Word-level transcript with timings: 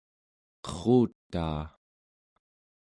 qerrutaa 0.65 1.61